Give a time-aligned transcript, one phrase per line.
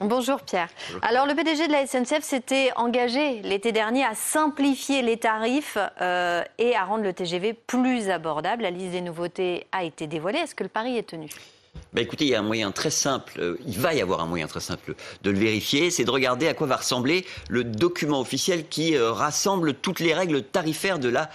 [0.00, 0.70] Bonjour Pierre.
[1.02, 6.42] Alors le PDG de la SNCF s'était engagé l'été dernier à simplifier les tarifs euh,
[6.56, 8.62] et à rendre le TGV plus abordable.
[8.62, 10.38] La liste des nouveautés a été dévoilée.
[10.38, 11.28] Est-ce que le pari est tenu?
[11.92, 14.26] Bah écoutez, il y a un moyen très simple, euh, il va y avoir un
[14.26, 18.20] moyen très simple de le vérifier, c'est de regarder à quoi va ressembler le document
[18.20, 21.28] officiel qui euh, rassemble toutes les règles tarifaires de la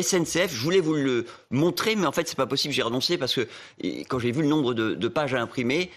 [0.00, 2.72] SNCF, je voulais vous le montrer, mais en fait, c'est pas possible.
[2.72, 3.46] J'ai renoncé parce que
[4.08, 5.90] quand j'ai vu le nombre de, pages à imprimer,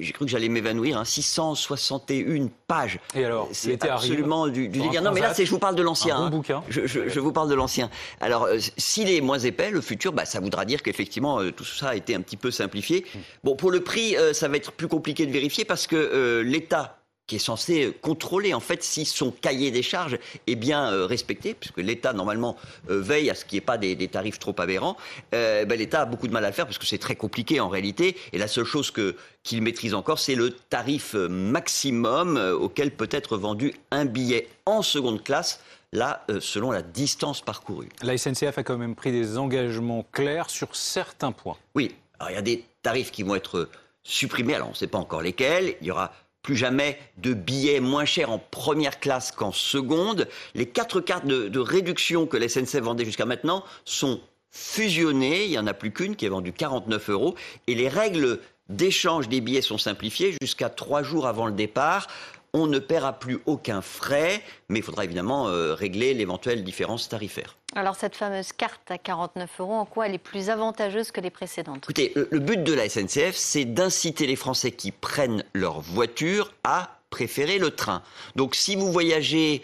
[0.00, 0.98] j'ai cru que j'allais m'évanouir.
[0.98, 2.98] Hein, 661 pages.
[3.14, 5.02] Et alors, c'est absolument du, du délire.
[5.02, 6.16] Non, mais là, c'est je vous parle de l'ancien.
[6.16, 6.30] Un bon hein.
[6.30, 6.62] bouquin.
[6.68, 7.90] Je, je, je, vous parle de l'ancien.
[8.20, 11.64] Alors, euh, s'il est moins épais, le futur, bah, ça voudra dire qu'effectivement, euh, tout
[11.64, 13.04] ça a été un petit peu simplifié.
[13.14, 13.18] Hmm.
[13.44, 16.99] Bon, pour le prix, euh, ça va être plus compliqué de vérifier parce que l'État
[17.30, 21.54] qui est censé contrôler en fait si son cahier des charges est bien euh, respecté,
[21.54, 22.56] puisque l'État normalement
[22.90, 24.96] euh, veille à ce qu'il n'y ait pas des, tarifs trop aberrants.
[25.32, 27.60] Euh, ben, L'État a beaucoup de mal à le faire parce que c'est très compliqué
[27.60, 28.16] en réalité.
[28.32, 29.14] Et la seule chose que
[29.44, 35.22] qu'il maîtrise encore, c'est le tarif maximum auquel peut être vendu un billet en seconde
[35.22, 35.60] classe
[35.92, 37.90] là, selon la distance parcourue.
[38.02, 41.56] La SNCF a quand même pris des engagements clairs sur certains points.
[41.76, 43.68] Oui, alors il y a des tarifs qui vont être
[44.02, 45.76] supprimés, alors on ne sait pas encore lesquels.
[45.80, 50.28] Il y aura plus jamais de billets moins chers en première classe qu'en seconde.
[50.54, 55.44] Les quatre cartes de, réduction que la SNCF vendait jusqu'à maintenant sont fusionnées.
[55.44, 57.34] Il n'y en a plus qu'une qui est vendue 49 euros.
[57.66, 62.06] Et les règles d'échange des billets sont simplifiées jusqu'à trois jours avant le départ
[62.52, 67.56] on ne paiera plus aucun frais, mais il faudra évidemment euh, régler l'éventuelle différence tarifaire.
[67.76, 71.30] Alors cette fameuse carte à 49 euros, en quoi elle est plus avantageuse que les
[71.30, 71.84] précédentes?
[71.84, 76.98] Écoutez, le, but de la SNCF, c'est d'inciter les Français qui prennent leur voiture à
[77.10, 78.02] préférer le train.
[78.34, 79.62] Donc si vous voyagez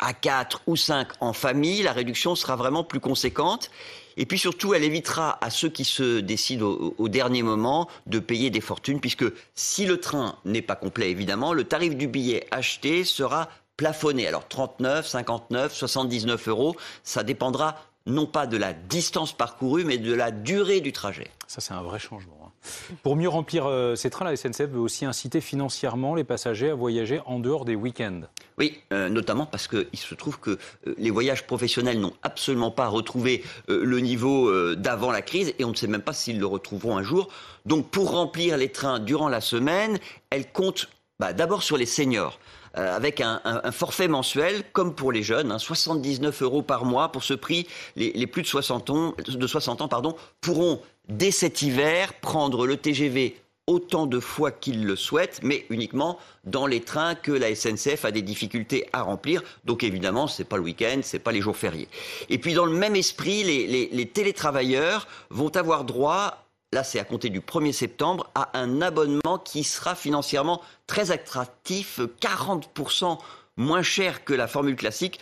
[0.00, 3.70] à 4 ou 5 en famille, la réduction sera vraiment plus conséquente.
[4.16, 8.50] Et puis surtout, elle évitera à ceux qui se décident au, dernier moment de payer
[8.50, 13.04] des fortunes, puisque si le train n'est pas complet, évidemment, le tarif du billet acheté
[13.04, 13.48] sera
[13.80, 14.26] plafonné.
[14.26, 20.12] Alors 39, 59, 79 euros, ça dépendra non pas de la distance parcourue, mais de
[20.12, 21.30] la durée du trajet.
[21.46, 22.36] Ça, c'est un vrai changement.
[22.44, 22.96] Hein.
[23.02, 26.74] Pour mieux remplir euh, ces trains, la SNCF veut aussi inciter financièrement les passagers à
[26.74, 28.20] voyager en dehors des week-ends.
[28.58, 32.88] Oui, euh, notamment parce qu'il se trouve que euh, les voyages professionnels n'ont absolument pas
[32.88, 36.98] retrouvé le niveau d'avant la crise et on ne sait même pas s'ils le retrouveront
[36.98, 37.28] un jour.
[37.64, 39.98] Donc pour remplir les trains durant la semaine,
[40.28, 40.90] elle compte
[41.20, 42.38] bah, d'abord sur les seniors.
[42.78, 43.40] Euh, avec un,
[43.72, 47.10] forfait mensuel, comme pour les jeunes, 79 hein, euros par mois.
[47.10, 47.66] Pour ce prix,
[47.96, 52.76] les, plus de 60 ans, de 60 ans pardon, pourront, dès cet hiver, prendre le
[52.76, 53.36] TGV
[53.66, 58.12] autant de fois qu'ils le souhaitent, mais uniquement dans les trains que la SNCF a
[58.12, 59.42] des difficultés à remplir.
[59.64, 61.88] Donc évidemment, ce n'est pas le week-end, ce n'est pas les jours fériés.
[62.30, 67.30] Et puis dans le même esprit, les télétravailleurs vont avoir droit là c'est à compter
[67.30, 73.18] du 1er septembre, à un abonnement qui sera financièrement très attractif, 40%
[73.56, 75.18] moins cher que la formule classique.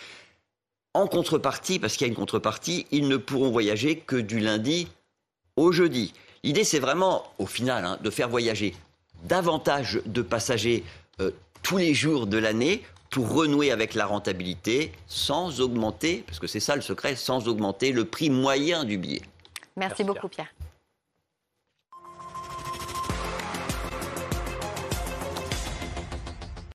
[0.93, 4.87] En contrepartie, parce qu'il y a une contrepartie, ils ne pourront voyager que du lundi
[5.55, 6.13] au jeudi.
[6.43, 8.75] L'idée, c'est vraiment, au final, hein, de faire voyager
[9.23, 10.83] davantage de passagers
[11.19, 11.31] euh,
[11.61, 16.59] tous les jours de l'année pour renouer avec la rentabilité sans augmenter, parce que c'est
[16.59, 19.21] ça le secret, sans augmenter le prix moyen du billet.
[19.75, 20.51] Merci, beaucoup Pierre.